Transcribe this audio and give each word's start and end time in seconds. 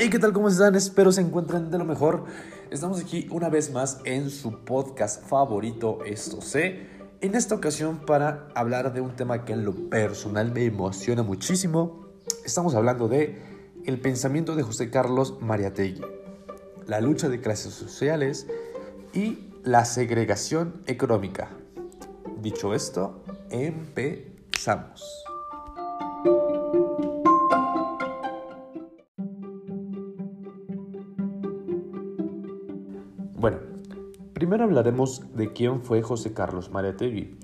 Hey, 0.00 0.10
¿qué 0.10 0.20
tal? 0.20 0.32
¿Cómo 0.32 0.48
están? 0.48 0.76
Espero 0.76 1.10
se 1.10 1.20
encuentren 1.20 1.72
de 1.72 1.78
lo 1.78 1.84
mejor. 1.84 2.24
Estamos 2.70 3.00
aquí 3.00 3.26
una 3.32 3.48
vez 3.48 3.72
más 3.72 3.98
en 4.04 4.30
su 4.30 4.60
podcast 4.64 5.26
favorito, 5.26 6.04
Esto 6.06 6.40
sé. 6.40 6.86
En 7.20 7.34
esta 7.34 7.56
ocasión 7.56 7.98
para 8.06 8.46
hablar 8.54 8.92
de 8.92 9.00
un 9.00 9.16
tema 9.16 9.44
que 9.44 9.54
en 9.54 9.64
lo 9.64 9.90
personal 9.90 10.52
me 10.52 10.66
emociona 10.66 11.24
muchísimo. 11.24 12.06
Estamos 12.44 12.76
hablando 12.76 13.08
de 13.08 13.42
el 13.86 14.00
pensamiento 14.00 14.54
de 14.54 14.62
José 14.62 14.88
Carlos 14.88 15.38
Mariategui, 15.40 16.02
la 16.86 17.00
lucha 17.00 17.28
de 17.28 17.40
clases 17.40 17.74
sociales 17.74 18.46
y 19.12 19.48
la 19.64 19.84
segregación 19.84 20.80
económica. 20.86 21.48
Dicho 22.40 22.72
esto, 22.72 23.24
empezamos. 23.50 25.27
Primero 34.38 34.62
hablaremos 34.62 35.34
de 35.34 35.52
quién 35.52 35.82
fue 35.82 36.00
José 36.00 36.32
Carlos 36.32 36.70
Mariategui. 36.70 37.36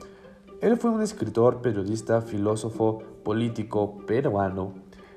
Él 0.61 0.77
fue 0.77 0.91
un 0.91 1.03
escritor, 1.03 1.61
periodista, 1.61 2.23
filósofo, 2.23 3.03
político 3.25 3.97
peruano 4.07 4.75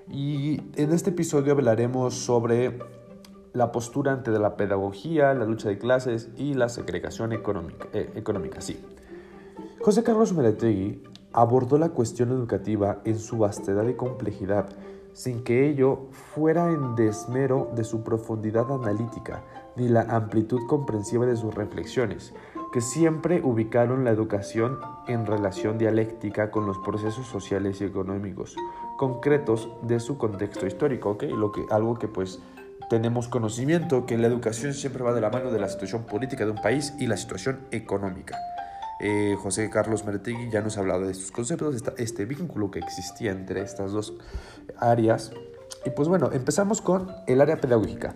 y 0.10 0.60
en 0.76 0.92
este 0.92 1.12
episodio 1.12 1.54
hablaremos 1.54 2.16
sobre 2.16 2.80
la 3.54 3.72
postura 3.72 4.12
ante 4.12 4.32
la 4.32 4.58
pedagogía, 4.58 5.36
la 5.36 5.46
lucha 5.46 5.70
de 5.70 5.78
clases 5.78 6.30
y 6.36 6.56
la 6.56 6.68
segregación 6.68 7.32
económica. 7.32 7.88
Eh. 7.94 8.24
José 9.80 10.02
Carlos 10.02 10.34
Mariategui 10.34 11.04
abordó 11.32 11.78
la 11.78 11.90
cuestión 11.90 12.32
educativa 12.32 13.02
en 13.06 13.20
su 13.20 13.38
vastedad 13.38 13.88
y 13.88 13.94
complejidad, 13.94 14.68
sin 15.14 15.44
que 15.44 15.70
ello 15.70 16.08
fuera 16.34 16.72
en 16.72 16.96
desmero 16.96 17.70
de 17.76 17.84
su 17.84 18.02
profundidad 18.02 18.72
analítica 18.72 19.44
ni 19.78 19.88
la 19.88 20.02
amplitud 20.02 20.68
comprensiva 20.68 21.26
de 21.26 21.38
sus 21.38 21.54
reflexiones, 21.54 22.34
que 22.74 22.82
siempre 22.82 23.42
ubicaron 23.44 24.04
la 24.04 24.12
educación 24.12 24.80
en 25.08 25.26
relación 25.26 25.78
dialéctica 25.78 26.52
con 26.52 26.66
los 26.66 26.78
procesos 26.80 27.28
sociales 27.28 27.80
y 27.80 27.86
económicos 27.86 28.56
concretos 28.98 29.70
de 29.84 30.00
su 30.00 30.18
contexto 30.18 30.66
histórico, 30.66 31.12
¿okay? 31.12 31.30
Lo 31.30 31.52
que, 31.52 31.66
algo 31.70 31.98
que 31.98 32.08
pues 32.08 32.40
tenemos 32.90 33.28
conocimiento, 33.28 34.06
que 34.06 34.18
la 34.18 34.28
educación 34.28 34.74
siempre 34.74 35.04
va 35.04 35.14
de 35.14 35.22
la 35.22 35.30
mano 35.30 35.52
de 35.52 35.60
la 35.60 35.70
situación 35.70 36.04
política 36.04 36.46
de 36.46 36.52
un 36.52 36.62
país 36.62 36.94
y 37.00 37.08
la 37.08 37.18
situación 37.18 37.60
económica. 37.72 38.38
Eh, 39.00 39.36
José 39.40 39.70
Carlos 39.70 40.06
Meretegui 40.06 40.50
ya 40.50 40.62
nos 40.62 40.78
ha 40.78 40.80
hablado 40.82 41.06
de 41.06 41.12
estos 41.12 41.32
conceptos, 41.32 41.84
este 41.98 42.26
vínculo 42.26 42.72
que 42.72 42.80
existía 42.80 43.32
entre 43.32 43.62
estas 43.62 43.92
dos 43.92 44.16
áreas. 44.78 45.32
Y 45.86 45.92
pues 45.92 46.08
bueno, 46.08 46.32
empezamos 46.34 46.82
con 46.82 47.12
el 47.28 47.42
área 47.42 47.58
pedagógica. 47.58 48.16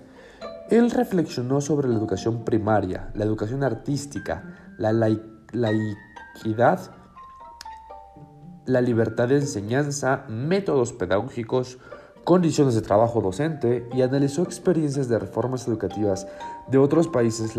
Él 0.72 0.90
reflexionó 0.90 1.60
sobre 1.60 1.90
la 1.90 1.96
educación 1.96 2.46
primaria, 2.46 3.12
la 3.14 3.26
educación 3.26 3.62
artística, 3.62 4.74
la 4.78 4.94
laicidad, 4.94 6.96
la 8.66 8.80
libertad 8.80 9.28
de 9.28 9.36
enseñanza, 9.36 10.24
métodos 10.30 10.94
pedagógicos, 10.94 11.78
condiciones 12.24 12.74
de 12.74 12.82
trabajo 12.82 13.20
docente 13.20 13.86
y 13.94 14.02
analizó 14.02 14.44
experiencias 14.44 15.10
de 15.10 15.20
reformas 15.20 15.68
educativas 15.68 16.26
de 16.70 16.78
otros 16.78 17.10
países 17.10 17.58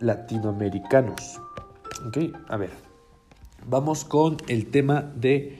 latinoamericanos. 0.00 1.38
A 2.48 2.56
ver, 2.56 2.70
vamos 3.68 4.06
con 4.06 4.38
el 4.48 4.70
tema 4.70 5.12
de 5.14 5.58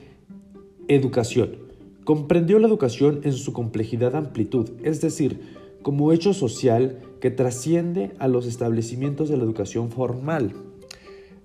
educación. 0.87 1.57
Comprendió 2.03 2.57
la 2.57 2.67
educación 2.67 3.21
en 3.23 3.33
su 3.33 3.53
complejidad 3.53 4.15
amplitud, 4.15 4.71
es 4.83 5.01
decir, 5.01 5.64
como 5.85 6.11
hecho 6.11 6.33
social 6.33 6.99
que 7.21 7.29
trasciende 7.29 8.15
a 8.17 8.27
los 8.27 8.47
establecimientos 8.47 9.29
de 9.29 9.37
la 9.37 9.43
educación 9.43 9.91
formal. 9.91 10.55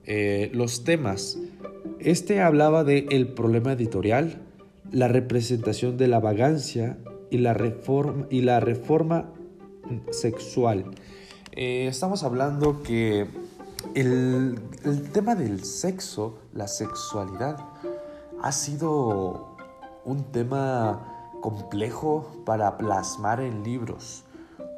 Eh, 0.06 0.50
los 0.54 0.82
temas. 0.82 1.36
Este 1.98 2.40
hablaba 2.40 2.82
de 2.82 3.06
el 3.10 3.34
problema 3.34 3.74
editorial, 3.74 4.40
la 4.90 5.08
representación 5.08 5.98
de 5.98 6.08
la 6.08 6.20
vagancia 6.20 6.96
y 7.28 7.36
la 7.36 7.52
reforma, 7.52 8.28
y 8.30 8.40
la 8.40 8.60
reforma 8.60 9.30
sexual. 10.10 10.86
Eh, 11.52 11.86
estamos 11.86 12.22
hablando 12.22 12.82
que 12.82 13.26
el, 13.94 14.58
el 14.86 15.10
tema 15.12 15.34
del 15.34 15.64
sexo, 15.64 16.38
la 16.54 16.66
sexualidad, 16.66 17.58
ha 18.40 18.52
sido 18.52 19.54
un 20.06 20.24
tema 20.32 21.28
complejo 21.42 22.42
para 22.46 22.78
plasmar 22.78 23.42
en 23.42 23.64
libros. 23.64 24.24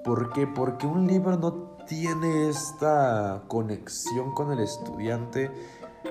¿Por 0.04 0.32
qué? 0.32 0.46
Porque 0.48 0.86
un 0.86 1.06
libro 1.06 1.36
no 1.36 1.52
tiene 1.86 2.48
esta 2.48 3.42
conexión 3.46 4.32
con 4.32 4.50
el 4.50 4.58
estudiante. 4.58 5.50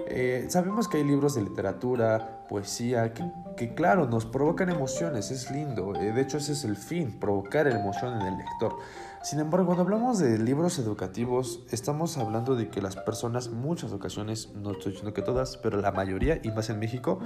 Eh, 0.07 0.45
sabemos 0.49 0.87
que 0.87 0.97
hay 0.97 1.03
libros 1.03 1.35
de 1.35 1.41
literatura, 1.41 2.45
poesía, 2.47 3.13
que, 3.13 3.73
claro, 3.73 4.07
nos 4.07 4.25
provocan 4.25 4.69
emociones, 4.69 5.31
es 5.31 5.51
lindo. 5.51 5.93
Eh, 5.95 6.13
de 6.13 6.21
hecho, 6.21 6.37
ese 6.37 6.53
es 6.53 6.63
el 6.63 6.77
fin, 6.77 7.19
provocar 7.19 7.67
emoción 7.67 8.21
en 8.21 8.27
el 8.27 8.37
lector. 8.37 8.77
Sin 9.23 9.39
embargo, 9.39 9.67
cuando 9.67 9.83
hablamos 9.83 10.19
de 10.19 10.37
libros 10.37 10.79
educativos, 10.79 11.63
estamos 11.69 12.17
hablando 12.17 12.55
de 12.55 12.69
que 12.69 12.81
las 12.81 12.95
personas, 12.95 13.49
muchas 13.49 13.91
ocasiones, 13.91 14.53
no 14.55 14.71
estoy 14.71 14.93
diciendo 14.93 15.13
que 15.13 15.21
todas, 15.21 15.57
pero 15.57 15.81
la 15.81 15.91
mayoría, 15.91 16.39
y 16.41 16.49
más 16.51 16.69
en 16.69 16.79
México, 16.79 17.19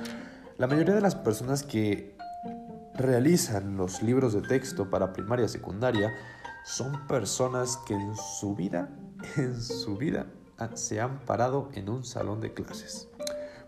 la 0.57 0.67
mayoría 0.67 0.95
de 0.95 1.01
las 1.01 1.15
personas 1.15 1.63
que 1.63 2.15
realizan 2.97 3.77
los 3.77 4.01
libros 4.01 4.33
de 4.33 4.41
texto 4.41 4.89
para 4.89 5.13
primaria 5.13 5.45
y 5.45 5.49
secundaria, 5.49 6.13
son 6.63 7.05
personas 7.07 7.77
que 7.85 7.93
en 7.93 8.15
su 8.15 8.55
vida, 8.55 8.89
en 9.37 9.61
su 9.61 9.97
vida, 9.97 10.27
se 10.75 11.01
han 11.01 11.19
parado 11.19 11.69
en 11.73 11.89
un 11.89 12.05
salón 12.05 12.41
de 12.41 12.53
clases. 12.53 13.09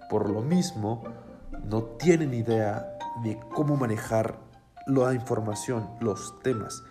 Por 0.10 0.30
lo 0.30 0.42
mismo, 0.42 1.04
no 1.66 1.84
tienen 1.84 2.34
idea 2.34 2.98
de 3.24 3.38
cómo 3.54 3.76
manejar 3.76 4.40
la 4.88 5.14
información, 5.14 5.90
los 6.00 6.40
temas. 6.40 6.84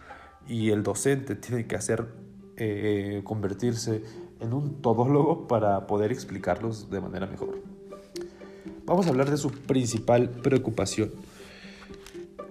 Y 0.47 0.71
el 0.71 0.83
docente 0.83 1.35
tiene 1.35 1.67
que 1.67 1.77
hacer, 1.77 2.07
eh, 2.57 3.23
convertirse 3.25 4.05
en 4.39 4.53
un 4.53 4.83
todólogo 4.83 5.49
para 5.49 5.87
poder 5.87 6.13
explicarlos 6.13 6.91
de 6.91 7.01
manera 7.01 7.27
mejor. 7.27 7.59
Vamos 8.85 9.07
a 9.07 9.09
hablar 9.09 9.31
de 9.31 9.39
su 9.39 9.51
principal 9.51 10.29
preocupación 10.29 11.11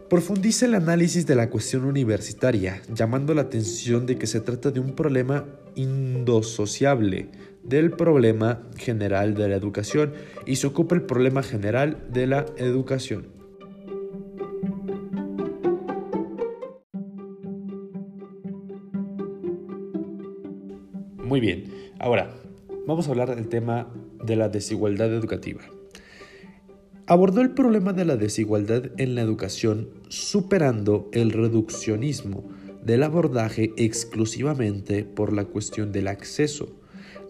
Profundiza 0.10 0.68
el 0.68 0.76
análisis 0.76 1.26
de 1.26 1.34
la 1.34 1.50
cuestión 1.50 1.84
universitaria, 1.84 2.80
llamando 2.94 3.34
la 3.34 3.42
atención 3.42 4.06
de 4.06 4.20
que 4.20 4.28
se 4.28 4.40
trata 4.40 4.70
de 4.70 4.80
un 4.80 4.94
problema 4.94 5.46
indosociable 5.74 7.30
del 7.64 7.90
problema 7.90 8.62
general 8.78 9.34
de 9.34 9.50
la 9.50 9.56
educación 9.56 10.14
y 10.46 10.58
se 10.58 10.68
ocupa 10.68 10.94
el 10.94 11.02
problema 11.02 11.42
general 11.42 12.06
de 12.14 12.28
la 12.28 12.46
educación. 12.58 13.30
Muy 21.24 21.40
bien, 21.40 21.64
ahora 21.98 22.30
vamos 22.86 23.08
a 23.08 23.10
hablar 23.10 23.36
del 23.36 23.50
tema 23.50 23.92
de 24.24 24.36
la 24.36 24.50
desigualdad 24.50 25.12
educativa. 25.12 25.64
Abordó 27.08 27.42
el 27.42 27.52
problema 27.52 27.94
de 27.94 28.04
la 28.04 28.16
desigualdad 28.16 28.86
en 28.98 29.14
la 29.14 29.22
educación 29.22 29.90
superando 30.10 31.08
el 31.12 31.32
reduccionismo 31.32 32.44
del 32.84 33.04
abordaje 33.04 33.74
exclusivamente 33.78 35.04
por 35.04 35.32
la 35.32 35.46
cuestión 35.46 35.92
del 35.92 36.08
acceso, 36.08 36.68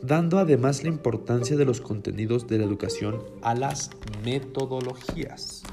dando 0.02 0.40
además 0.40 0.84
la 0.84 0.90
importancia 0.90 1.58
de 1.58 1.66
los 1.66 1.82
contenidos 1.82 2.48
de 2.48 2.60
la 2.60 2.64
educación 2.64 3.22
a 3.42 3.54
las 3.54 3.90
metodologías. 4.24 5.64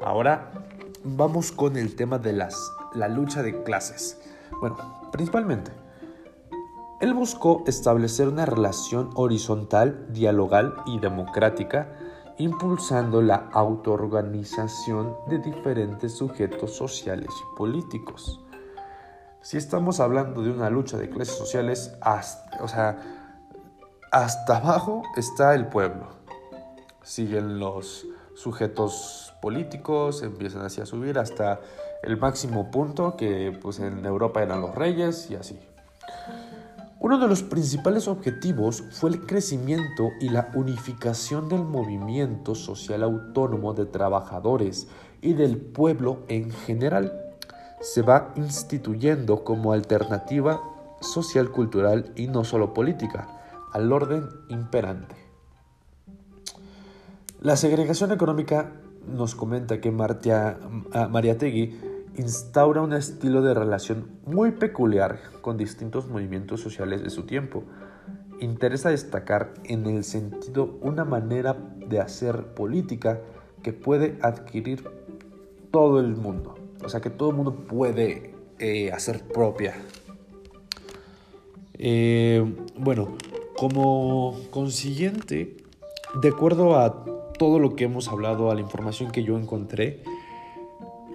Ahora 0.00 0.50
vamos 1.04 1.52
con 1.52 1.76
el 1.76 1.94
tema 1.94 2.18
de 2.18 2.32
las, 2.32 2.72
la 2.94 3.08
lucha 3.08 3.42
de 3.42 3.62
clases. 3.62 4.18
Bueno, 4.60 4.78
principalmente, 5.12 5.70
él 7.02 7.12
buscó 7.12 7.62
establecer 7.66 8.26
una 8.26 8.46
relación 8.46 9.10
horizontal, 9.16 10.06
dialogal 10.14 10.76
y 10.86 10.98
democrática 10.98 11.98
impulsando 12.38 13.22
la 13.22 13.48
autoorganización 13.52 15.16
de 15.28 15.38
diferentes 15.38 16.16
sujetos 16.16 16.76
sociales 16.76 17.30
y 17.30 17.56
políticos. 17.56 18.40
Si 19.40 19.56
estamos 19.56 20.00
hablando 20.00 20.42
de 20.42 20.50
una 20.50 20.70
lucha 20.70 20.96
de 20.96 21.10
clases 21.10 21.36
sociales, 21.36 21.96
hasta, 22.00 22.62
o 22.62 22.68
sea, 22.68 22.98
hasta 24.10 24.56
abajo 24.56 25.02
está 25.16 25.54
el 25.54 25.66
pueblo. 25.66 26.08
Siguen 27.02 27.58
los 27.58 28.06
sujetos 28.34 29.34
políticos, 29.42 30.22
empiezan 30.22 30.62
así 30.62 30.80
a 30.80 30.86
subir 30.86 31.18
hasta 31.18 31.60
el 32.02 32.16
máximo 32.16 32.70
punto 32.70 33.16
que 33.16 33.56
pues 33.62 33.78
en 33.78 34.04
Europa 34.04 34.42
eran 34.42 34.60
los 34.60 34.74
reyes 34.74 35.30
y 35.30 35.36
así. 35.36 35.60
Uno 37.04 37.18
de 37.18 37.28
los 37.28 37.42
principales 37.42 38.08
objetivos 38.08 38.82
fue 38.92 39.10
el 39.10 39.26
crecimiento 39.26 40.12
y 40.22 40.30
la 40.30 40.50
unificación 40.54 41.50
del 41.50 41.62
movimiento 41.62 42.54
social 42.54 43.02
autónomo 43.02 43.74
de 43.74 43.84
trabajadores 43.84 44.88
y 45.20 45.34
del 45.34 45.58
pueblo 45.58 46.20
en 46.28 46.50
general. 46.50 47.12
se 47.82 48.00
va 48.00 48.32
instituyendo 48.36 49.44
como 49.44 49.74
alternativa 49.74 50.62
social, 51.02 51.50
cultural 51.50 52.10
y 52.16 52.26
no 52.26 52.42
solo 52.42 52.72
política 52.72 53.28
al 53.74 53.92
orden 53.92 54.26
imperante. 54.48 55.14
La 57.42 57.56
segregación 57.56 58.12
económica 58.12 58.72
nos 59.06 59.34
comenta 59.34 59.78
que 59.78 59.90
Martia, 59.90 60.58
Mariategui 61.10 61.78
instaura 62.16 62.80
un 62.80 62.92
estilo 62.92 63.42
de 63.42 63.54
relación 63.54 64.18
muy 64.24 64.52
peculiar 64.52 65.18
con 65.40 65.56
distintos 65.56 66.08
movimientos 66.08 66.60
sociales 66.60 67.02
de 67.02 67.10
su 67.10 67.24
tiempo. 67.24 67.64
Interesa 68.40 68.90
destacar 68.90 69.54
en 69.64 69.86
el 69.86 70.04
sentido 70.04 70.78
una 70.80 71.04
manera 71.04 71.56
de 71.88 72.00
hacer 72.00 72.54
política 72.54 73.20
que 73.62 73.72
puede 73.72 74.18
adquirir 74.22 74.84
todo 75.70 76.00
el 76.00 76.16
mundo. 76.16 76.54
O 76.84 76.88
sea, 76.88 77.00
que 77.00 77.10
todo 77.10 77.30
el 77.30 77.36
mundo 77.36 77.54
puede 77.54 78.34
eh, 78.58 78.92
hacer 78.92 79.22
propia. 79.22 79.74
Eh, 81.74 82.44
bueno, 82.78 83.16
como 83.56 84.38
consiguiente, 84.50 85.56
de 86.20 86.28
acuerdo 86.28 86.78
a 86.78 87.04
todo 87.38 87.58
lo 87.58 87.74
que 87.74 87.84
hemos 87.84 88.08
hablado, 88.08 88.50
a 88.50 88.54
la 88.54 88.60
información 88.60 89.10
que 89.10 89.24
yo 89.24 89.36
encontré, 89.36 90.02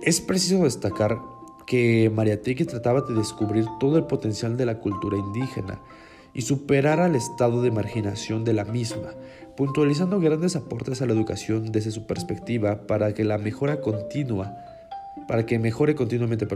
es 0.01 0.22
preciso 0.22 0.63
destacar 0.63 1.19
que 1.68 2.10
Mariategui 2.13 2.66
trataba 2.66 3.01
de 3.01 3.13
descubrir 3.13 3.66
todo 3.80 3.98
el 3.98 4.06
potencial 4.06 4.57
de 4.57 4.66
la 4.66 4.80
cultura 4.80 5.18
indígena 5.18 5.80
y 6.34 6.42
superar 6.42 7.00
al 7.00 7.16
estado 7.16 7.62
de 7.62 7.72
marginación 7.72 8.44
de 8.44 8.54
la 8.54 8.66
misma, 8.66 9.13
puntualizando 9.57 10.19
grandes 10.19 10.56
aportes 10.56 11.01
a 11.01 11.06
la 11.06 11.13
educación 11.13 11.72
desde 11.72 11.92
su 11.92 12.07
perspectiva 12.07 12.88
para 12.88 13.13
que 13.13 13.24
la 13.24 13.38
mejora 13.38 13.81
continua, 13.81 14.56
para 15.28 15.46
que 15.46 15.60
mejore 15.60 15.96
continuamente, 15.96 16.48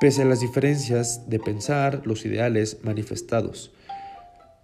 pese 0.00 0.22
a 0.22 0.24
las 0.24 0.40
diferencias 0.40 1.28
de 1.28 1.38
pensar, 1.38 2.02
los 2.04 2.24
ideales 2.24 2.78
manifestados. 2.82 3.70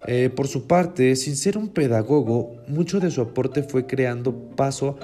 Eh, 0.07 0.31
por 0.35 0.49
su 0.49 0.67
parte, 0.67 1.15
sin 1.17 1.37
ser 1.37 1.59
un 1.59 1.69
pedagogo, 1.69 2.57
mucho 2.69 3.01
de 3.01 3.11
su 3.11 3.21
aporte 3.21 3.63
fue 3.63 3.87
creando 3.87 4.33
paso 4.57 4.97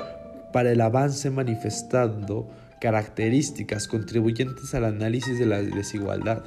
para 0.53 0.71
el 0.71 0.81
avance 0.81 1.31
manifestando 1.31 2.49
características 2.81 3.89
contribuyentes 3.89 4.75
al 4.75 4.85
análisis 4.85 5.39
de 5.39 5.47
la 5.47 5.63
desigualdad, 5.63 6.45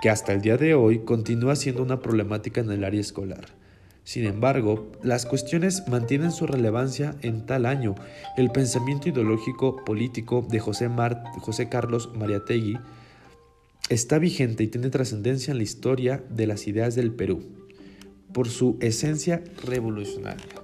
que 0.00 0.10
hasta 0.10 0.32
el 0.32 0.40
día 0.40 0.56
de 0.56 0.74
hoy 0.74 1.00
continúa 1.00 1.56
siendo 1.56 1.82
una 1.82 2.00
problemática 2.00 2.60
en 2.60 2.70
el 2.70 2.84
área 2.84 3.00
escolar. 3.00 3.46
Sin 4.04 4.26
embargo, 4.26 4.90
las 5.02 5.26
cuestiones 5.26 5.86
mantienen 5.86 6.32
su 6.32 6.46
relevancia 6.46 7.14
en 7.22 7.46
tal 7.46 7.66
año. 7.66 7.94
El 8.36 8.50
pensamiento 8.50 9.08
ideológico 9.08 9.76
político 9.84 10.44
de 10.50 10.58
José, 10.58 10.90
José 11.38 11.68
Carlos 11.68 12.10
Mariategui 12.16 12.78
está 13.88 14.18
vigente 14.18 14.64
y 14.64 14.68
tiene 14.68 14.90
trascendencia 14.90 15.52
en 15.52 15.58
la 15.58 15.64
historia 15.64 16.24
de 16.30 16.46
las 16.46 16.66
ideas 16.66 16.94
del 16.94 17.12
Perú 17.12 17.62
por 18.32 18.48
su 18.48 18.78
esencia 18.80 19.42
revolucionaria. 19.64 20.61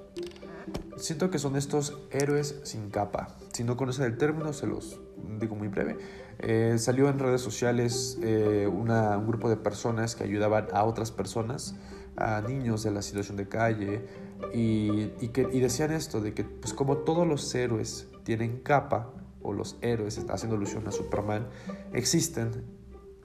Siento 0.99 1.29
que 1.29 1.39
son 1.39 1.55
estos 1.55 1.97
héroes 2.11 2.59
sin 2.63 2.89
capa. 2.89 3.37
Si 3.53 3.63
no 3.63 3.77
conocen 3.77 4.05
el 4.05 4.17
término, 4.17 4.51
se 4.53 4.67
los 4.67 4.99
digo 5.39 5.55
muy 5.55 5.67
breve. 5.69 5.97
Eh, 6.39 6.75
salió 6.77 7.09
en 7.09 7.19
redes 7.19 7.41
sociales 7.41 8.17
eh, 8.21 8.67
un 8.67 8.87
grupo 9.27 9.49
de 9.49 9.57
personas 9.57 10.15
que 10.15 10.23
ayudaban 10.23 10.67
a 10.73 10.83
otras 10.83 11.11
personas, 11.11 11.75
a 12.17 12.41
niños 12.41 12.83
de 12.83 12.91
la 12.91 13.01
situación 13.01 13.37
de 13.37 13.47
calle, 13.47 14.05
y, 14.53 15.07
que, 15.29 15.47
y 15.51 15.59
decían 15.59 15.91
esto, 15.91 16.21
de 16.21 16.33
que 16.33 16.43
pues 16.43 16.73
como 16.73 16.97
todos 16.97 17.27
los 17.27 17.53
héroes 17.55 18.07
tienen 18.23 18.59
capa, 18.59 19.13
o 19.41 19.53
los 19.53 19.77
héroes, 19.81 20.19
haciendo 20.29 20.57
alusión 20.57 20.85
a 20.87 20.91
Superman, 20.91 21.47
existen 21.93 22.65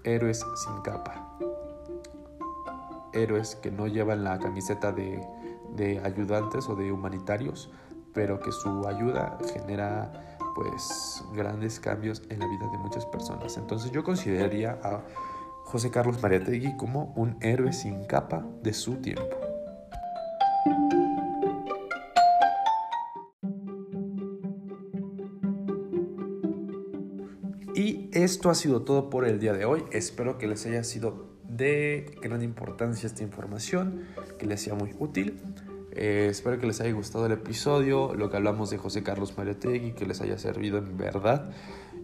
héroes 0.04 0.44
sin 0.64 0.80
capa 0.82 1.36
héroes 3.14 3.56
que 3.56 3.70
no 3.70 3.86
llevan 3.86 4.24
la 4.24 4.38
camiseta 4.38 4.92
de, 5.76 6.00
ayudantes 6.00 6.68
o 6.68 6.74
de 6.74 6.92
humanitarios, 6.92 7.70
pero 8.12 8.40
que 8.40 8.52
su 8.52 8.86
ayuda 8.86 9.38
genera 9.52 10.12
pues 10.54 11.24
grandes 11.34 11.80
cambios 11.80 12.22
en 12.28 12.38
la 12.38 12.46
vida 12.46 12.70
de 12.70 12.78
muchas 12.78 13.04
personas. 13.06 13.56
Entonces 13.56 13.90
yo 13.90 14.04
consideraría 14.04 14.78
a 14.82 15.02
José 15.64 15.90
Carlos 15.90 16.22
Mariategui 16.22 16.76
como 16.76 17.12
un 17.16 17.36
héroe 17.40 17.72
sin 17.72 18.04
capa 18.04 18.46
de 18.62 18.72
su 18.72 18.96
tiempo. 18.96 19.44
Y 27.74 28.08
esto 28.12 28.50
ha 28.50 28.54
sido 28.54 28.82
todo 28.82 29.10
por 29.10 29.26
el 29.26 29.40
día 29.40 29.52
de 29.52 29.64
hoy. 29.64 29.82
Espero 29.90 30.38
que 30.38 30.46
les 30.46 30.64
haya 30.66 30.84
sido 30.84 31.34
de 31.48 32.16
gran 32.22 32.42
importancia 32.42 33.06
esta 33.06 33.22
información, 33.22 34.04
que 34.38 34.46
les 34.46 34.62
sea 34.62 34.74
muy 34.74 34.94
útil. 34.98 35.40
Eh, 35.94 36.28
espero 36.30 36.58
que 36.58 36.66
les 36.66 36.80
haya 36.80 36.92
gustado 36.92 37.26
el 37.26 37.32
episodio, 37.32 38.14
lo 38.14 38.30
que 38.30 38.36
hablamos 38.36 38.70
de 38.70 38.78
José 38.78 39.02
Carlos 39.02 39.36
Mariategui, 39.36 39.92
que 39.92 40.06
les 40.06 40.20
haya 40.20 40.38
servido 40.38 40.78
en 40.78 40.96
verdad. 40.96 41.50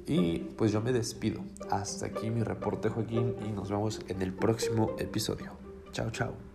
Y 0.07 0.39
pues 0.57 0.73
yo 0.73 0.81
me 0.81 0.93
despido. 0.93 1.41
Hasta 1.71 2.07
aquí 2.07 2.31
mi 2.31 2.43
reporte, 2.43 2.89
Joaquín, 2.89 3.35
y 3.47 3.53
nos 3.53 3.71
vemos 3.71 4.01
en 4.09 4.23
el 4.23 4.33
próximo 4.33 4.97
episodio. 4.99 5.53
Chao, 5.93 6.11
chao. 6.11 6.50